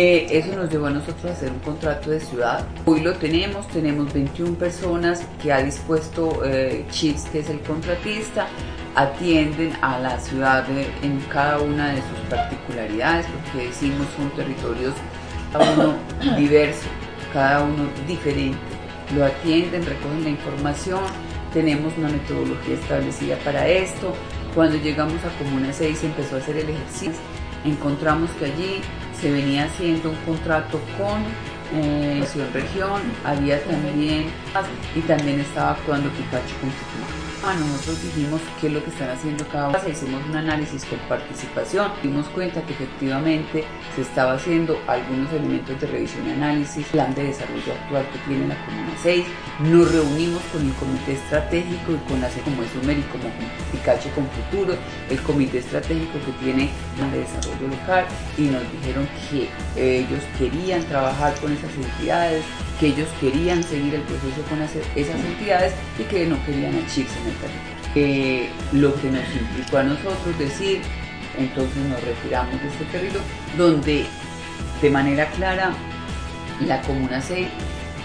[0.00, 2.64] Eh, eso nos llevó a nosotros a hacer un contrato de ciudad.
[2.84, 8.46] Hoy lo tenemos, tenemos 21 personas que ha dispuesto eh, Chips, que es el contratista,
[8.94, 10.64] atienden a la ciudad
[11.02, 14.94] en cada una de sus particularidades, porque decimos son territorios
[15.52, 15.94] cada uno
[16.36, 16.86] diverso,
[17.32, 18.58] cada uno diferente.
[19.16, 21.00] Lo atienden, recogen la información,
[21.52, 24.14] tenemos una metodología establecida para esto.
[24.54, 27.20] Cuando llegamos a Comuna 6 empezó a hacer el ejercicio,
[27.64, 28.80] encontramos que allí
[29.20, 31.22] se venía haciendo un contrato con
[31.74, 34.26] eh, Región, había también,
[34.94, 37.27] y también estaba actuando Picacho con.
[37.44, 39.78] A nosotros dijimos qué es lo que están haciendo cada uno.
[39.88, 41.92] Hicimos un análisis con participación.
[42.02, 47.24] Dimos cuenta que efectivamente se estaba haciendo algunos elementos de revisión y análisis, plan de
[47.24, 49.24] desarrollo actual que tiene la Comuna 6.
[49.60, 53.24] Nos reunimos con el comité estratégico y con la como es Sumer y como
[53.72, 54.74] Picacho con Futuro,
[55.08, 58.04] el comité estratégico que tiene plan de desarrollo local
[58.36, 62.44] y nos dijeron que ellos querían trabajar con esas entidades,
[62.78, 67.16] que ellos querían seguir el proceso con esas entidades y que no querían achirse.
[67.94, 70.80] Eh, lo que nos implicó a nosotros decir,
[71.38, 73.20] entonces nos retiramos de este territorio,
[73.56, 74.04] donde
[74.82, 75.72] de manera clara
[76.66, 77.48] la Comuna 6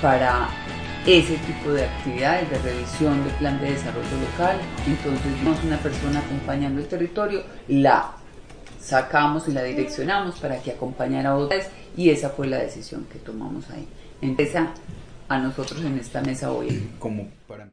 [0.02, 0.49] para
[1.05, 4.57] ese tipo de actividades de revisión del plan de desarrollo local,
[4.88, 8.11] entonces vimos una persona acompañando el territorio, la
[8.80, 13.19] sacamos y la direccionamos para que acompañara a otras y esa fue la decisión que
[13.19, 13.87] tomamos ahí
[14.23, 14.73] empieza
[15.27, 16.89] a nosotros en esta mesa hoy.
[16.99, 17.69] Como para...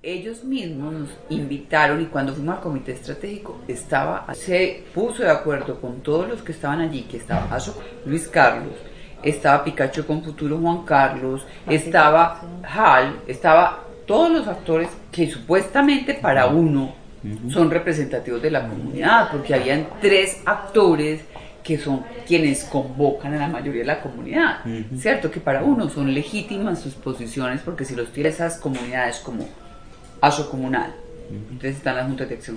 [0.00, 5.80] Ellos mismos nos invitaron y cuando fuimos al comité estratégico estaba, se puso de acuerdo
[5.80, 7.58] con todos los que estaban allí, que estaba
[8.06, 8.74] Luis Carlos,
[9.24, 16.46] estaba Picacho con Futuro Juan Carlos, estaba Hal, estaba todos los actores que supuestamente para
[16.46, 16.94] uno
[17.50, 21.22] son representativos de la comunidad, porque habían tres actores
[21.64, 24.60] que son quienes convocan a la mayoría de la comunidad,
[24.96, 25.28] ¿cierto?
[25.28, 29.44] Que para uno son legítimas sus posiciones porque si los tiene esas comunidades como
[30.20, 30.94] ASO comunal,
[31.30, 32.56] entonces están las juntas de acción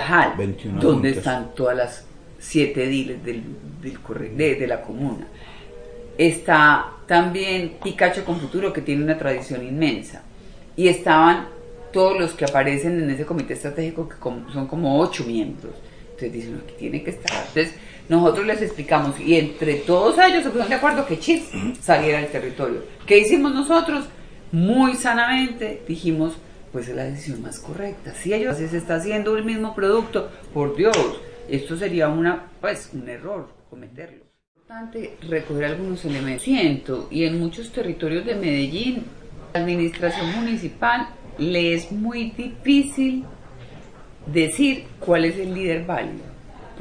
[0.79, 2.05] donde están todas las
[2.39, 3.43] siete diles del,
[3.81, 5.27] de, de la comuna.
[6.17, 10.23] Está también Picacho con Futuro, que tiene una tradición inmensa.
[10.75, 11.47] Y estaban
[11.91, 14.15] todos los que aparecen en ese comité estratégico, que
[14.53, 15.73] son como ocho miembros.
[16.03, 17.31] Entonces dicen, aquí tiene que estar.
[17.47, 17.75] Entonces,
[18.07, 21.49] nosotros les explicamos y entre todos ellos se pusieron de acuerdo que Chips
[21.81, 22.83] saliera del territorio.
[23.05, 24.05] ¿Qué hicimos nosotros?
[24.51, 26.33] Muy sanamente dijimos,
[26.71, 28.13] pues es la decisión más correcta.
[28.13, 30.97] Si ellos se está haciendo el mismo producto, por Dios,
[31.49, 34.23] esto sería una, pues, un error cometerlo.
[34.23, 36.43] Es importante recoger algunos elementos.
[36.43, 39.05] Siento, y en muchos territorios de Medellín,
[39.53, 43.25] la administración municipal le es muy difícil
[44.25, 46.31] decir cuál es el líder válido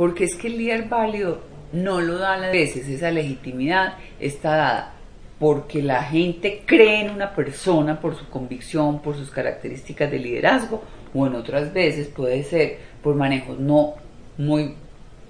[0.00, 1.42] porque es que el líder válido
[1.74, 4.94] no lo da a veces, esa legitimidad está dada
[5.40, 10.84] porque la gente cree en una persona por su convicción, por sus características de liderazgo,
[11.14, 13.94] o en otras veces puede ser por manejos no
[14.36, 14.74] muy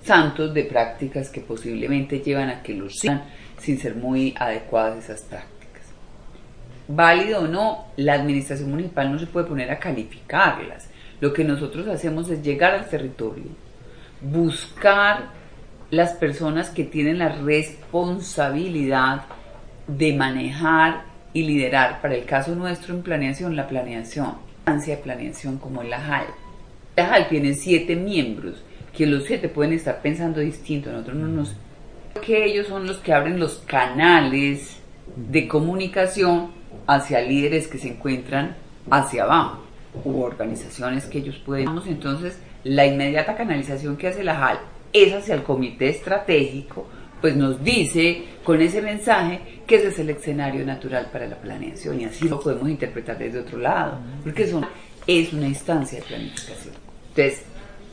[0.02, 3.22] santos de prácticas que posiblemente llevan a que los sigan
[3.58, 5.84] sin ser muy adecuadas esas prácticas.
[6.88, 10.88] Válido o no, la administración municipal no se puede poner a calificarlas.
[11.20, 13.44] Lo que nosotros hacemos es llegar al territorio,
[14.20, 15.28] buscar
[15.90, 19.22] las personas que tienen la responsabilidad
[19.96, 24.34] de manejar y liderar, para el caso nuestro en planeación, la planeación,
[24.64, 26.26] de planeación como la JAL.
[26.96, 28.62] La JAL tiene siete miembros,
[28.96, 31.56] que los siete pueden estar pensando distinto, nosotros no nos...
[32.24, 34.80] que ellos son los que abren los canales
[35.16, 36.50] de comunicación
[36.86, 38.56] hacia líderes que se encuentran
[38.90, 39.64] hacia abajo,
[40.04, 41.68] u organizaciones que ellos pueden...
[41.86, 44.58] Entonces, la inmediata canalización que hace la JAL
[44.92, 46.86] es hacia el comité estratégico,
[47.20, 52.00] pues nos dice con ese mensaje que ese es el escenario natural para la planeación
[52.00, 54.44] y así lo podemos interpretar desde otro lado, porque
[55.06, 56.74] es una instancia de planificación.
[57.10, 57.42] Entonces,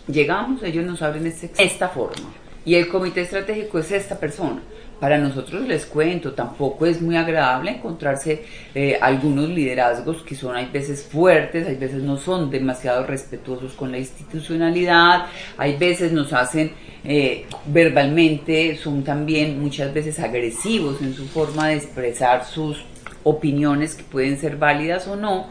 [0.07, 2.33] llegamos, ellos nos abren este, esta forma
[2.65, 4.61] y el comité estratégico es esta persona
[4.99, 10.69] para nosotros les cuento, tampoco es muy agradable encontrarse eh, algunos liderazgos que son hay
[10.71, 15.27] veces fuertes, hay veces no son demasiado respetuosos con la institucionalidad,
[15.57, 16.71] hay veces nos hacen
[17.03, 22.83] eh, verbalmente, son también muchas veces agresivos en su forma de expresar sus
[23.23, 25.47] opiniones que pueden ser válidas o no,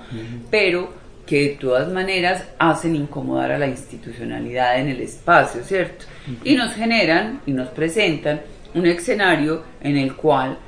[0.50, 6.06] pero que de todas maneras hacen incomodar a la institucionalidad en el espacio, ¿cierto?
[6.44, 8.40] Y nos generan y nos presentan
[8.74, 10.58] un escenario en el cual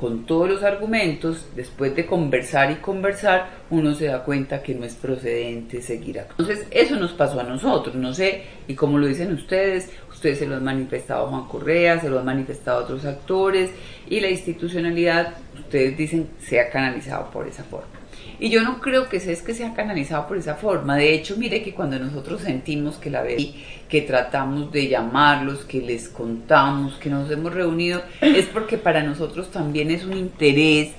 [0.00, 4.86] con todos los argumentos, después de conversar y conversar, uno se da cuenta que no
[4.86, 6.30] es procedente seguir acá.
[6.30, 10.46] Entonces, eso nos pasó a nosotros, no sé, y como lo dicen ustedes, ustedes se
[10.46, 13.70] lo han manifestado a Juan Correa, se lo han manifestado a otros actores,
[14.08, 17.99] y la institucionalidad, ustedes dicen, se ha canalizado por esa forma.
[18.40, 20.96] Y yo no creo que es que sea canalizado por esa forma.
[20.96, 23.50] De hecho, mire que cuando nosotros sentimos que la vez
[23.86, 29.50] que tratamos de llamarlos, que les contamos, que nos hemos reunido, es porque para nosotros
[29.50, 30.92] también es un interés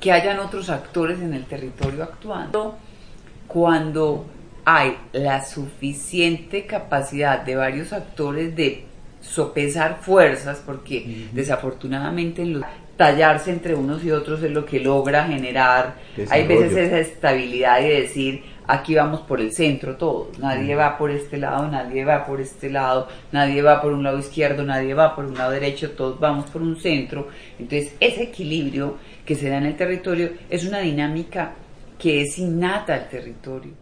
[0.00, 2.76] que hayan otros actores en el territorio actuando.
[3.46, 4.26] Cuando
[4.64, 8.84] hay la suficiente capacidad de varios actores de
[9.20, 12.64] sopesar fuerzas, porque desafortunadamente en los
[13.00, 15.94] tallarse entre unos y otros es lo que logra generar,
[16.28, 21.10] hay veces esa estabilidad y decir, aquí vamos por el centro todos, nadie va por
[21.10, 25.16] este lado, nadie va por este lado, nadie va por un lado izquierdo, nadie va
[25.16, 27.28] por un lado derecho, todos vamos por un centro.
[27.58, 31.54] Entonces, ese equilibrio que se da en el territorio es una dinámica
[31.98, 33.72] que es innata al territorio.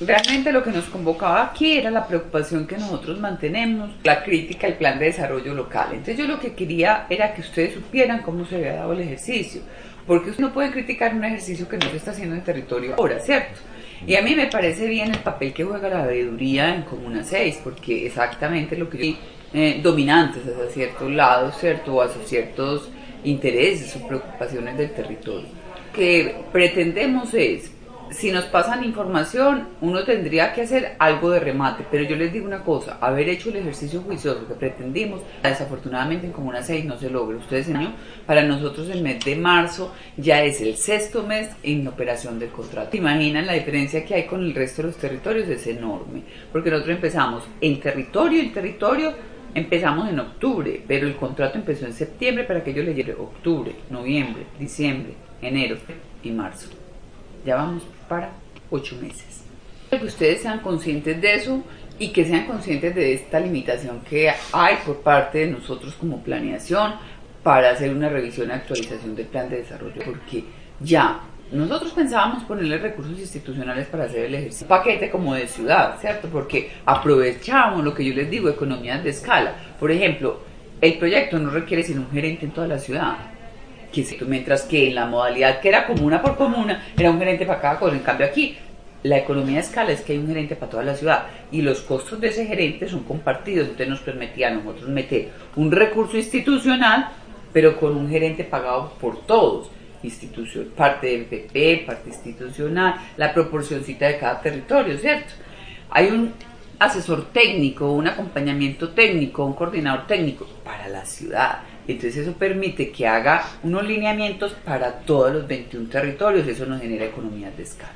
[0.00, 4.74] Realmente lo que nos convocaba aquí era la preocupación que nosotros mantenemos, la crítica al
[4.74, 5.88] plan de desarrollo local.
[5.90, 9.60] Entonces yo lo que quería era que ustedes supieran cómo se había dado el ejercicio,
[10.06, 13.18] porque ustedes no pueden criticar un ejercicio que no se está haciendo en territorio ahora,
[13.18, 13.58] ¿cierto?
[14.06, 17.60] Y a mí me parece bien el papel que juega la veeduría en Comuna 6,
[17.64, 19.18] porque exactamente lo que yo
[19.52, 21.96] eh, dominantes hacia ciertos lados, ¿cierto?
[21.96, 22.88] O hacia ciertos
[23.24, 25.48] intereses o preocupaciones del territorio.
[25.92, 27.72] Que pretendemos es
[28.10, 32.46] si nos pasan información, uno tendría que hacer algo de remate, pero yo les digo
[32.46, 37.10] una cosa, haber hecho el ejercicio juicioso que pretendimos, desafortunadamente en Comuna 6 no se
[37.10, 37.36] logra.
[37.36, 37.92] Ustedes año,
[38.26, 42.96] para nosotros el mes de marzo ya es el sexto mes en operación del contrato.
[42.96, 45.48] Imaginan la diferencia que hay con el resto de los territorios?
[45.48, 46.22] Es enorme,
[46.52, 49.12] porque nosotros empezamos en territorio, en territorio,
[49.54, 53.74] empezamos en octubre, pero el contrato empezó en septiembre para que yo le lleve octubre,
[53.90, 55.76] noviembre, diciembre, enero
[56.22, 56.77] y marzo.
[57.48, 58.30] Ya vamos para
[58.68, 59.42] ocho meses.
[59.88, 61.64] Que ustedes sean conscientes de eso
[61.98, 66.96] y que sean conscientes de esta limitación que hay por parte de nosotros como planeación
[67.42, 70.44] para hacer una revisión y actualización del plan de desarrollo, porque
[70.80, 76.28] ya nosotros pensábamos ponerle recursos institucionales para hacer el ejercicio, paquete como de ciudad, ¿cierto?
[76.28, 79.54] Porque aprovechamos lo que yo les digo, economías de escala.
[79.80, 80.42] Por ejemplo,
[80.82, 83.37] el proyecto no requiere sino un gerente en toda la ciudad
[84.26, 87.78] mientras que en la modalidad que era comuna por comuna, era un gerente para cada
[87.78, 87.96] cosa.
[87.96, 88.56] En cambio aquí,
[89.02, 91.80] la economía de escala es que hay un gerente para toda la ciudad y los
[91.82, 97.08] costos de ese gerente son compartidos, entonces nos permitía a nosotros meter un recurso institucional,
[97.52, 99.70] pero con un gerente pagado por todos.
[100.02, 105.32] Institución, parte del PP, parte institucional, la proporcioncita de cada territorio, ¿cierto?
[105.90, 106.32] Hay un
[106.78, 111.60] asesor técnico, un acompañamiento técnico, un coordinador técnico para la ciudad.
[111.88, 117.06] Entonces eso permite que haga unos lineamientos para todos los 21 territorios, eso nos genera
[117.06, 117.94] economías de escala.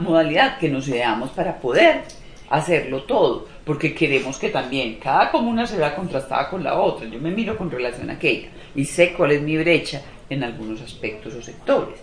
[0.00, 2.02] Modalidad que nos ideamos para poder
[2.50, 7.06] hacerlo todo, porque queremos que también cada comuna se vea contrastada con la otra.
[7.06, 10.80] Yo me miro con relación a aquella y sé cuál es mi brecha en algunos
[10.82, 12.00] aspectos o sectores.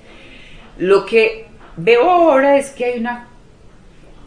[0.78, 3.28] Lo que veo ahora es que hay una,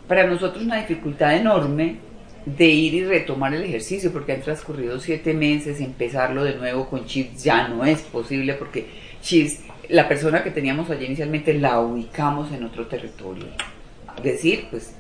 [0.07, 2.06] para nosotros una dificultad enorme
[2.47, 7.05] de ir y retomar el ejercicio porque han transcurrido siete meses, empezarlo de nuevo con
[7.05, 8.87] chips ya no es posible porque
[9.21, 13.47] chips, la persona que teníamos allí inicialmente la ubicamos en otro territorio.
[14.23, 14.95] Decir, pues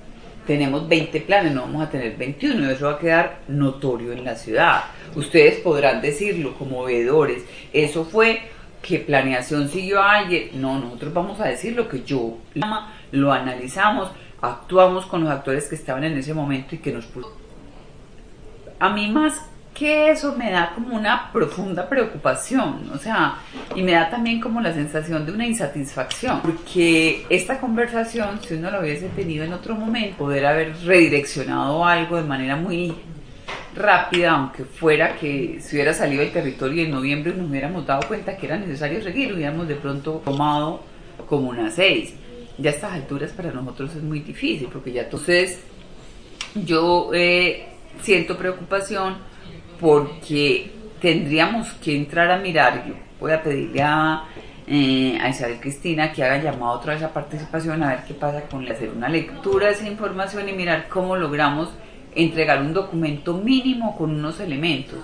[0.47, 4.35] tenemos 20 planes, no vamos a tener 21, eso va a quedar notorio en la
[4.35, 4.85] ciudad.
[5.15, 8.41] Ustedes podrán decirlo como veedores, eso fue
[8.83, 12.39] que planeación siguió ayer, no, nosotros vamos a decir lo que yo
[13.13, 14.11] lo analizamos,
[14.47, 17.33] actuamos con los actores que estaban en ese momento y que nos puso.
[18.79, 19.41] A mí más
[19.77, 23.37] que eso me da como una profunda preocupación, o sea,
[23.75, 28.71] y me da también como la sensación de una insatisfacción, porque esta conversación, si uno
[28.71, 32.95] lo hubiese tenido en otro momento, poder haber redireccionado algo de manera muy
[33.75, 38.35] rápida, aunque fuera que si hubiera salido del territorio en noviembre nos hubiéramos dado cuenta
[38.37, 40.81] que era necesario seguir, hubiéramos de pronto tomado
[41.29, 42.15] como una seis
[42.59, 45.61] ya a estas alturas para nosotros es muy difícil, porque ya entonces
[46.55, 47.69] yo eh,
[48.03, 49.19] siento preocupación
[49.79, 50.71] porque
[51.01, 54.25] tendríamos que entrar a mirar, yo voy a pedirle a,
[54.67, 58.43] eh, a Isabel Cristina que haga llamado otra vez a participación a ver qué pasa
[58.43, 61.71] con hacer una lectura de esa información y mirar cómo logramos
[62.15, 64.99] entregar un documento mínimo con unos elementos,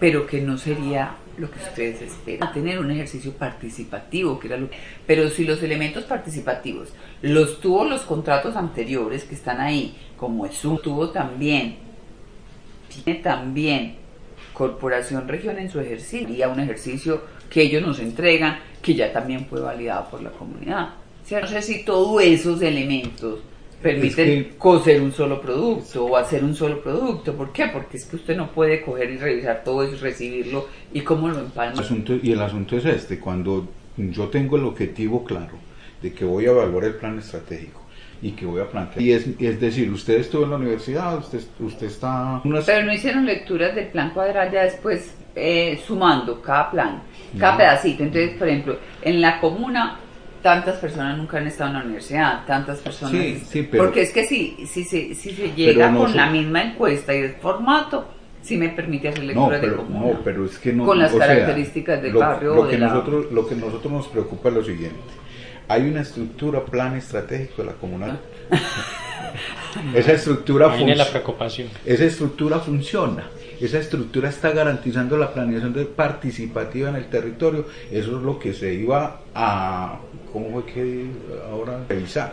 [0.00, 4.68] pero que no sería lo que ustedes esperan, tener un ejercicio participativo, que era lo
[5.06, 6.88] Pero si los elementos participativos
[7.22, 11.76] los tuvo los contratos anteriores que están ahí, como es un tuvo también,
[13.04, 13.96] tiene también
[14.52, 19.12] Corporación Región en su ejercicio y a un ejercicio que ellos nos entregan que ya
[19.12, 20.90] también fue validado por la comunidad.
[21.30, 23.40] No sé si todos esos elementos
[23.82, 27.34] permiten coser un solo producto o hacer un solo producto.
[27.34, 27.66] ¿Por qué?
[27.72, 31.40] Porque es que usted no puede coger y revisar todo eso, recibirlo y cómo lo
[31.40, 31.82] empalma.
[32.22, 35.54] y el asunto es este, cuando yo tengo el objetivo claro
[36.02, 37.82] de que voy a evaluar el plan estratégico
[38.22, 39.02] y que voy a plantear.
[39.02, 42.40] Y es, es decir, usted estuvo en la universidad, usted, usted está...
[42.64, 47.02] Pero no hicieron lecturas del plan cuadral ya después eh, sumando cada plan,
[47.38, 48.02] cada pedacito.
[48.02, 50.00] Entonces, por ejemplo, en la comuna
[50.46, 53.10] tantas personas nunca han estado en la universidad, tantas personas...
[53.10, 56.62] Sí, sí, pero, porque es que si, si, si, si se llega con la misma
[56.62, 58.06] encuesta y el formato,
[58.42, 60.12] sí me permite hacer lectura de comuna.
[60.12, 60.84] No, pero es que no...
[60.84, 64.64] Con las características del barrio lo que nosotros, Lo que nosotros nos preocupa es lo
[64.64, 65.00] siguiente.
[65.66, 68.16] Hay una estructura, plan estratégico de la comuna.
[69.96, 70.94] esa estructura funciona.
[70.94, 71.70] la preocupación.
[71.84, 73.24] Esa estructura funciona
[73.60, 77.66] esa estructura está garantizando la planeación participativa en el territorio.
[77.90, 79.98] Eso es lo que se iba a,
[80.32, 81.06] ¿cómo fue que
[81.50, 82.32] ahora revisar?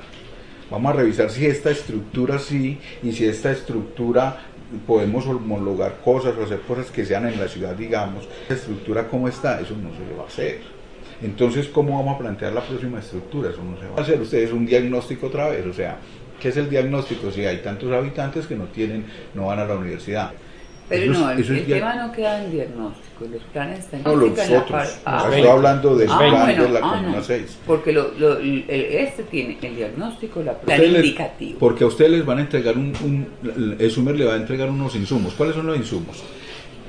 [0.70, 4.38] Vamos a revisar si esta estructura sí y si esta estructura
[4.88, 8.28] podemos homologar cosas o hacer cosas que sean en la ciudad, digamos.
[8.50, 10.62] La estructura cómo está, eso no se le va a hacer.
[11.22, 13.50] Entonces, ¿cómo vamos a plantear la próxima estructura?
[13.50, 14.20] Eso no se va a hacer.
[14.20, 15.98] Ustedes un diagnóstico otra vez, o sea,
[16.40, 17.32] ¿qué es el diagnóstico?
[17.32, 20.32] Si hay tantos habitantes que no tienen, no van a la universidad.
[20.90, 25.30] Pero no, el, tema no queda en diagnóstico, los planes están No, los otros, ah,
[25.32, 27.60] estoy hablando del ah, plan de la ah, Comuna 6.
[27.66, 31.60] Porque lo, lo, este tiene el diagnóstico, la plan indicativo.
[31.60, 34.70] porque a ustedes les van a entregar un, un, el SUMER le va a entregar
[34.70, 35.34] unos insumos.
[35.34, 36.22] ¿Cuáles son los insumos?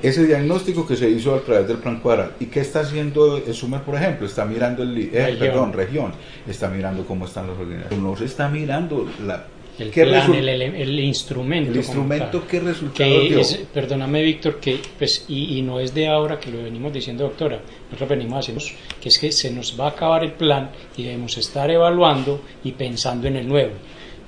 [0.03, 2.33] Ese diagnóstico que se hizo a través del plan cuadral.
[2.39, 4.27] ¿Y qué está haciendo el SUMER, por ejemplo?
[4.27, 6.11] Está mirando el, eh, perdón, región.
[6.47, 8.03] Está mirando cómo están los organizaciones.
[8.03, 9.45] No se está mirando la,
[9.79, 11.71] el plan, el, el, instrumento.
[11.71, 13.41] El instrumento, ¿qué resultado dio?
[13.73, 17.59] perdóname, Víctor, que pues, y, y, no es de ahora que lo venimos diciendo, doctora,
[17.85, 18.63] nosotros venimos haciendo
[19.01, 22.71] que es que se nos va a acabar el plan y debemos estar evaluando y
[22.71, 23.73] pensando en el nuevo.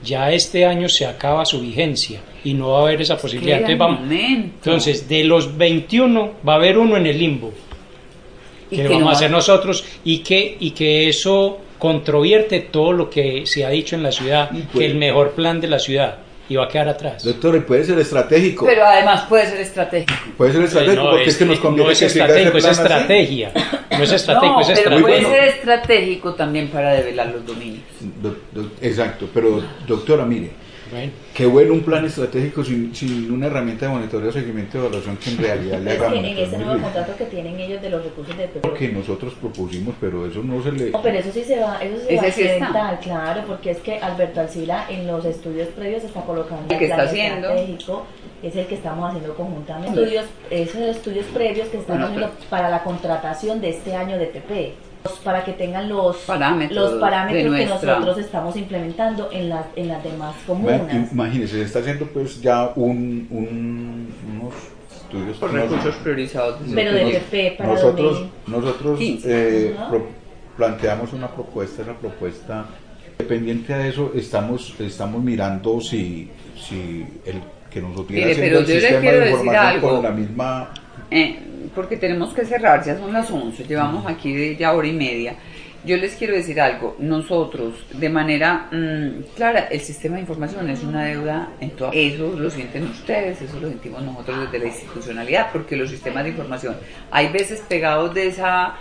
[0.04, 3.58] Ya este año se acaba su vigencia y no va a haber esa posibilidad.
[3.58, 7.52] Entonces, vamos, entonces, de los 21 va a haber uno en el limbo
[8.70, 13.66] que vamos a hacer nosotros y que, y que eso controvierte todo lo que se
[13.66, 16.18] ha dicho en la ciudad, que el mejor plan de la ciudad
[16.50, 17.24] y va a quedar atrás.
[17.24, 18.66] Doctor, puede ser estratégico.
[18.66, 20.14] Pero además puede ser estratégico.
[20.38, 23.52] Puede ser estratégico porque es, que nos conviene no es estratégico, es estrategia.
[23.92, 25.08] No es estratégico, es estratégico.
[25.08, 27.84] Pero puede ser estratégico también para develar los dominios.
[28.82, 30.52] exacto, pero doctora, mire,
[31.34, 35.30] Qué bueno un plan estratégico sin, sin una herramienta de monitoreo, seguimiento y evaluación que
[35.32, 36.14] en realidad le haga.
[36.14, 38.74] En ese nuevo contrato que tienen ellos de los recursos de PP.
[38.74, 40.92] Que nosotros propusimos, pero eso no se le.
[40.92, 43.98] No, pero eso sí se va, eso se va a implementar, claro, porque es que
[43.98, 47.50] Alberto Alcila en los estudios previos está colocando el que está haciendo
[48.44, 50.00] es el que estamos haciendo conjuntamente.
[50.00, 54.74] Estudios, esos estudios previos que estamos haciendo para la contratación de este año de PP
[55.24, 60.04] para que tengan los parámetros, los parámetros que nosotros estamos implementando en, las en las
[60.04, 60.82] demás comunas.
[61.12, 64.54] Imagínense, se está haciendo pues ya un, un unos
[64.96, 66.60] estudios por recursos priorizados.
[66.74, 69.76] Pero de PP para nosotros, nosotros eh,
[70.56, 72.66] planteamos una propuesta, la propuesta
[73.18, 79.20] dependiente de eso estamos estamos mirando si si el que nosotros pero yo le quiero
[79.20, 79.90] decir algo.
[79.90, 80.70] con la misma
[81.12, 81.40] eh,
[81.74, 85.36] porque tenemos que cerrar, ya son las 11, llevamos aquí de ya hora y media.
[85.86, 90.84] Yo les quiero decir algo, nosotros de manera mm, clara, el sistema de información es
[90.84, 91.92] una deuda en todo.
[91.94, 96.32] Eso lo sienten ustedes, eso lo sentimos nosotros desde la institucionalidad, porque los sistemas de
[96.32, 96.76] información
[97.12, 98.76] hay veces pegados de esa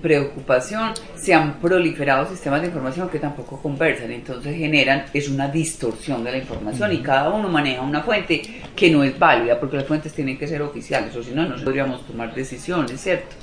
[0.00, 6.24] preocupación, se han proliferado sistemas de información que tampoco conversan, entonces generan, es una distorsión
[6.24, 8.42] de la información y cada uno maneja una fuente
[8.74, 11.62] que no es válida porque las fuentes tienen que ser oficiales o si no, no
[11.62, 13.36] podríamos tomar decisiones, ¿cierto?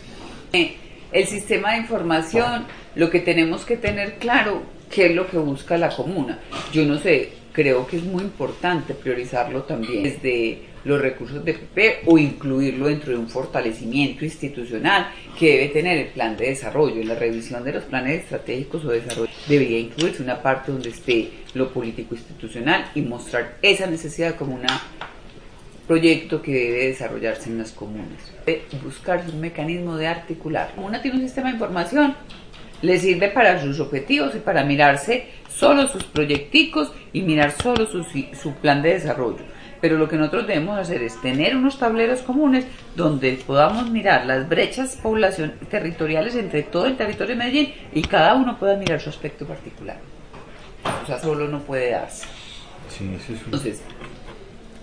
[0.51, 0.75] Eh,
[1.11, 5.77] el sistema de información, lo que tenemos que tener claro, qué es lo que busca
[5.77, 6.39] la comuna.
[6.73, 12.01] Yo no sé, creo que es muy importante priorizarlo también desde los recursos de PP
[12.05, 17.01] o incluirlo dentro de un fortalecimiento institucional que debe tener el plan de desarrollo.
[17.01, 20.89] En la revisión de los planes estratégicos o de desarrollo debería incluirse una parte donde
[20.89, 24.65] esté lo político institucional y mostrar esa necesidad como un
[25.87, 28.31] proyecto que debe desarrollarse en las comunas.
[28.83, 30.71] Buscar un mecanismo de articular.
[30.77, 32.15] Una tiene un sistema de información,
[32.81, 38.03] le sirve para sus objetivos y para mirarse solo sus proyecticos y mirar solo su,
[38.03, 42.65] su plan de desarrollo pero lo que nosotros debemos hacer es tener unos tableros comunes
[42.95, 48.35] donde podamos mirar las brechas población territoriales entre todo el territorio de Medellín y cada
[48.35, 49.97] uno pueda mirar su aspecto particular.
[51.03, 52.25] O sea, solo no puede darse.
[53.45, 53.81] Entonces,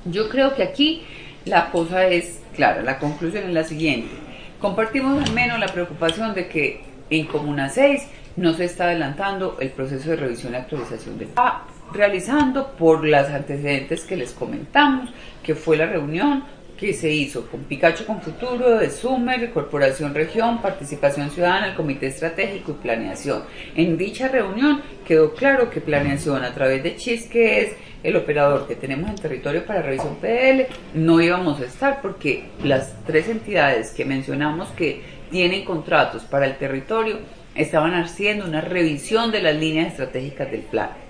[0.04, 1.02] yo creo que aquí
[1.44, 4.14] la cosa es clara, la conclusión es la siguiente.
[4.60, 9.70] Compartimos al menos la preocupación de que en Comuna 6 no se está adelantando el
[9.70, 15.10] proceso de revisión y actualización del está realizando por las antecedentes que les comentamos,
[15.42, 16.44] que fue la reunión
[16.76, 22.06] que se hizo con Picacho con Futuro, de Sumer, Corporación Región, Participación Ciudadana, el Comité
[22.06, 23.44] Estratégico y Planeación.
[23.74, 28.68] En dicha reunión quedó claro que Planeación a través de CHIS, que es el operador
[28.68, 33.90] que tenemos en territorio para revisión PDL, no íbamos a estar porque las tres entidades
[33.92, 37.18] que mencionamos que tienen contratos para el territorio
[37.54, 41.05] estaban haciendo una revisión de las líneas estratégicas del plan.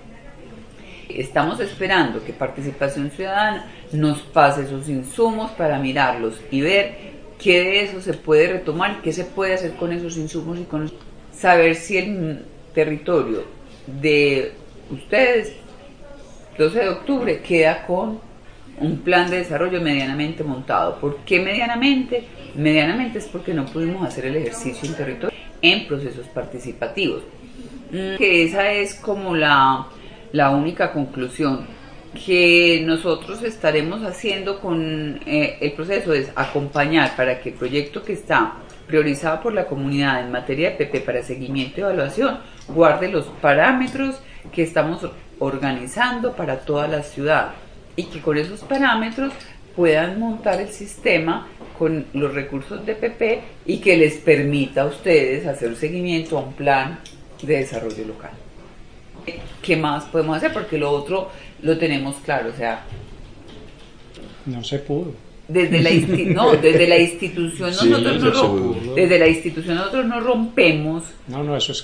[1.17, 6.95] Estamos esperando que Participación Ciudadana nos pase esos insumos para mirarlos y ver
[7.39, 10.91] qué de eso se puede retomar, qué se puede hacer con esos insumos y con
[11.33, 12.45] saber si el
[12.75, 13.45] territorio
[13.87, 14.53] de
[14.91, 15.53] ustedes
[16.55, 18.19] 12 de octubre queda con
[18.79, 20.99] un plan de desarrollo medianamente montado.
[20.99, 22.27] ¿Por qué medianamente?
[22.53, 27.23] Medianamente es porque no pudimos hacer el ejercicio en territorio en procesos participativos.
[27.91, 29.87] Mm, que esa es como la,
[30.37, 31.65] la única conclusión
[32.25, 38.13] que nosotros estaremos haciendo con eh, el proceso es acompañar para que el proyecto que
[38.13, 38.53] está
[38.85, 44.21] priorizado por la comunidad en materia de PP para seguimiento y evaluación guarde los parámetros
[44.51, 47.53] que estamos organizando para toda la ciudad
[47.95, 49.33] y que con esos parámetros
[49.75, 51.47] puedan montar el sistema
[51.79, 56.53] con los recursos de PP y que les permita a ustedes hacer seguimiento a un
[56.53, 56.99] plan
[57.41, 58.46] de desarrollo local.
[59.61, 60.53] ¿Qué más podemos hacer?
[60.53, 61.29] Porque lo otro
[61.61, 62.83] lo tenemos claro, o sea...
[64.45, 65.13] No se pudo.
[65.47, 65.91] Desde la,
[66.33, 71.03] no, desde la institución nosotros no desde la institución nosotros no rompemos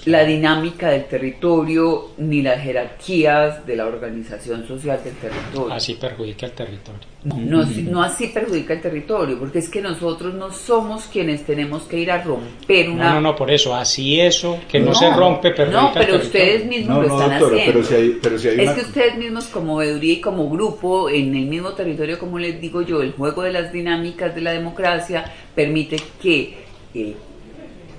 [0.06, 5.74] la dinámica del territorio ni las jerarquías de la organización social del territorio.
[5.74, 7.13] Así perjudica el territorio.
[7.24, 11.98] No, no así perjudica el territorio, porque es que nosotros no somos quienes tenemos que
[11.98, 13.06] ir a romper una...
[13.06, 16.66] No, no, no, por eso, así eso, que no, se rompe, perjudica No, pero ustedes
[16.66, 17.80] mismos lo están haciendo.
[17.80, 22.60] es que ustedes mismos como veeduría y como grupo, en el mismo territorio, como les
[22.60, 25.24] digo yo, el juego de las dinámicas de la democracia
[25.56, 26.58] permite que
[26.94, 27.16] el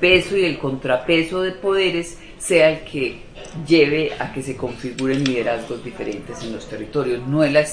[0.00, 3.22] peso y el contrapeso de poderes sea el que
[3.66, 7.26] lleve a que se configuren liderazgos diferentes en los territorios.
[7.26, 7.64] No es la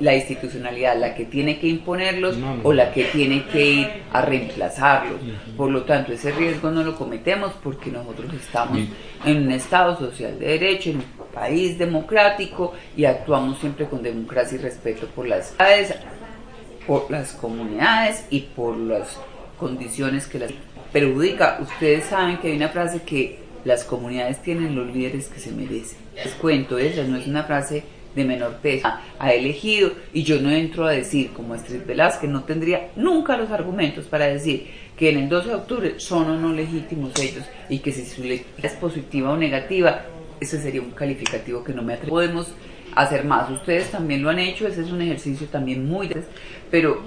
[0.00, 5.20] la institucionalidad la que tiene que imponerlos o la que tiene que ir a reemplazarlos.
[5.56, 8.78] Por lo tanto, ese riesgo no lo cometemos porque nosotros estamos
[9.24, 14.58] en un Estado social de derecho, en un país democrático y actuamos siempre con democracia
[14.58, 15.54] y respeto por las
[16.86, 19.18] por las comunidades y por las
[19.58, 20.52] condiciones que las
[20.92, 21.58] perjudica.
[21.60, 25.98] Ustedes saben que hay una frase que las comunidades tienen los líderes que se merecen.
[26.14, 27.84] Les cuento, esa no es una frase
[28.18, 32.42] de menor peso ha elegido y yo no entro a decir como Astrid Velázquez no
[32.44, 36.52] tendría nunca los argumentos para decir que en el 12 de octubre son o no
[36.52, 40.02] legítimos ellos y que si su es positiva o negativa
[40.40, 42.10] ese sería un calificativo que no me atrevo.
[42.10, 42.48] Podemos
[42.94, 43.50] hacer más.
[43.50, 46.10] Ustedes también lo han hecho ese es un ejercicio también muy
[46.70, 47.02] pero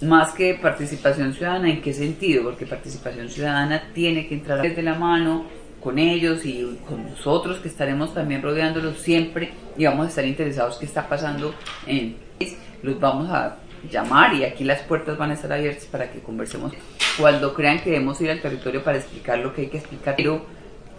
[0.00, 4.94] más que participación ciudadana en qué sentido porque participación ciudadana tiene que entrar desde la
[4.94, 5.44] mano
[5.84, 10.78] con ellos y con nosotros que estaremos también rodeándolos siempre y vamos a estar interesados
[10.78, 11.54] qué está pasando
[11.86, 12.16] en
[12.82, 13.58] los vamos a
[13.90, 16.72] llamar y aquí las puertas van a estar abiertas para que conversemos.
[17.18, 20.46] Cuando crean que debemos ir al territorio para explicar lo que hay que explicar pero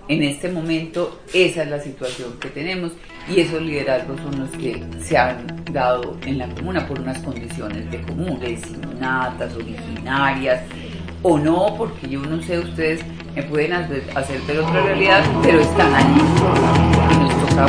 [0.07, 2.91] en este momento esa es la situación que tenemos
[3.27, 7.89] y esos liderazgos son los que se han dado en la comuna por unas condiciones
[7.89, 10.61] de común, designadas, originarias
[11.23, 13.03] o no, porque yo no sé, ustedes
[13.35, 16.21] me pueden hacer ver otra realidad, pero están allí
[17.11, 17.67] y nos toca